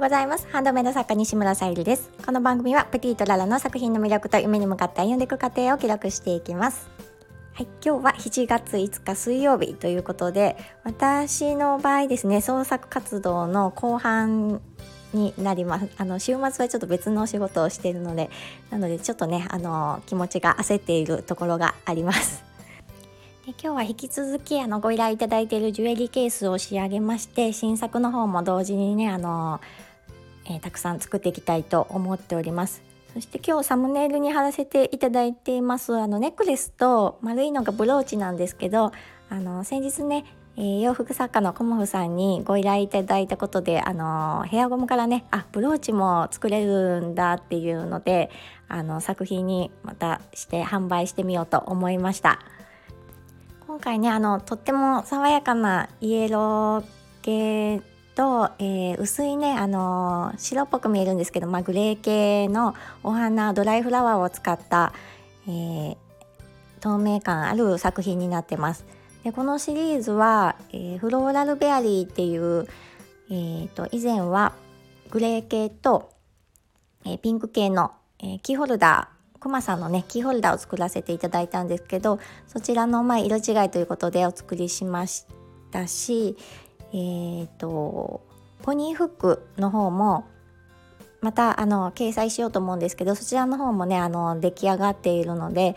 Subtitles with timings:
[0.00, 0.48] ようございます。
[0.50, 2.10] ハンドメイド作家西村さゆりです。
[2.24, 6.88] この番組はプティとララの作品の魅力と夢に向かって歩んでいく過程を記録していきます。
[7.52, 14.62] はい、今日は7月5日水曜日ということで私の場合ですね創作活動の後半
[15.12, 15.88] になります。
[15.98, 18.30] あの週末はちょっと別のお仕事をしているので
[18.70, 22.42] なのでちょっとねあの気持ちが焦っているところがあります。
[23.44, 29.60] で今日は引き続きあのご依頼いただいているジュエリーケースを仕上げまして新作の方も同時にねあの、
[30.50, 32.82] えー、たくさん作っていきたいと思っております。
[33.14, 38.92] そして今日サムネイルに貼らせていただいていますあのネックレスと丸いのがブローチなんですけど
[39.28, 40.24] あの先日ね
[40.56, 48.30] えー、洋服作家のコモフさんにご依頼いただいたことで、あのヘアゴムからねあブローチも作れるんだっていうので
[48.68, 52.40] あの作品にまたして販売してみようと思いました。
[53.66, 56.84] 今回ねあのとっても爽やかなイエロー
[57.22, 57.80] 系
[58.14, 64.92] と、えー、薄いねあの白っぽく見えるんですけど、まあ、グレー系のお花ドライフラワーを使った、
[65.46, 65.96] えー、
[66.80, 68.84] 透明感ある作品になってます。
[69.24, 72.66] でこのシリーズは、え、フローラルベアリーっていう、
[73.30, 74.54] えーと、以前は
[75.10, 76.10] グレー系と、
[77.04, 85.26] え、ピンク系の、え、キーホルダークマさんのねキーホルダーを作らせていただいたんですけどそちらの、ま、色違いということでお作りしまし
[85.70, 86.36] たし
[86.92, 88.20] えーと、
[88.62, 90.24] ポニーフックの方も
[91.20, 95.76] またあの掲載しようと思うんですけどそちらの方もねあの出来上がっているので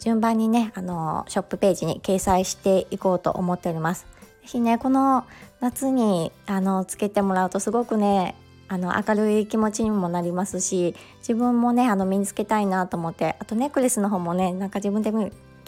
[0.00, 4.06] 順番にねあのショップページに掲載していこうと思っております。
[4.42, 5.24] ぜひねこの
[5.60, 8.34] 夏にあのつけてもらうとすごくね
[8.66, 15.12] あの明るい気持ちにもなりますし自分もねあの身につけたいなと思ってあとネックレスの方もねなんか自分で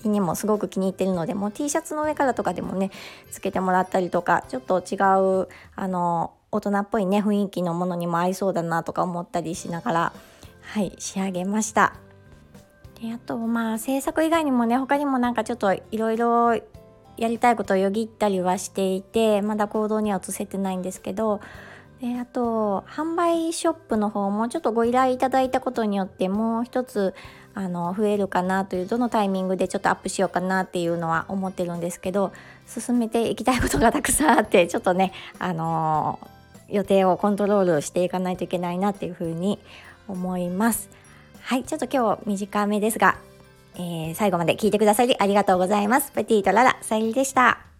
[0.04, 2.90] 的にもすごく気に入ってるのでもう T シャツの上からとかでもね
[3.30, 4.96] つけてもらったりとかちょっと違
[5.42, 10.12] うあの大人っぽいね雰囲気のものにも合いそうだなとか思ったりしながら
[10.60, 11.94] はい仕上げました。
[13.00, 16.54] であとまあ制作以外にもね他にもなんかちょっといろいろ
[17.16, 21.40] やりたいことをよぎったりはしていてまだ行動には移せてないんですけど
[22.04, 27.14] であと販売ショップの方もちょっとご依頼いただいたことによってもう一つ
[27.54, 32.34] あの増えるかなというどのタイミングでちょっとアップしようかなっていうのは思ってるんですけど
[32.68, 36.18] 進めていきたいことがたくさんあってちょっとねあの
[36.68, 39.58] 予定をコントロールしていかないといけないなっていうふうに
[40.06, 40.90] 思います。
[41.40, 43.16] はいちょっと今日短めですが、
[43.76, 46.12] えー、最後まで聞いてくださりありがとうございます。
[46.12, 47.73] プティとララさゆりでした。